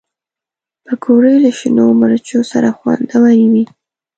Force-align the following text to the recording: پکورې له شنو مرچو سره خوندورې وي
پکورې 0.85 1.35
له 1.43 1.51
شنو 1.57 1.85
مرچو 2.01 2.39
سره 2.51 2.69
خوندورې 2.77 3.45
وي 3.51 3.63